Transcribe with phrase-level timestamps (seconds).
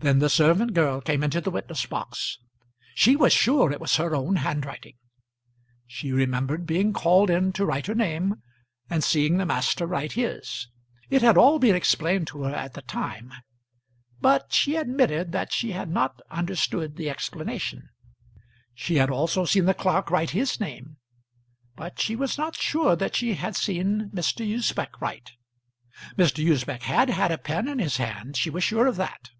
[0.00, 2.38] Then the servant girl came into the witness box.
[2.94, 4.94] She was sure it was her own handwriting.
[5.88, 8.40] She remembered being called in to write her name,
[8.88, 10.68] and seeing the master write his.
[11.10, 13.34] It had all been explained to her at the time,
[14.20, 17.88] but she admitted that she had not understood the explanation.
[18.76, 20.98] She had also seen the clerk write his name,
[21.74, 24.46] but she was not sure that she had seen Mr.
[24.48, 25.32] Usbech write.
[26.16, 26.46] Mr.
[26.48, 29.30] Usbech had had a pen in his hand; she was sure of that.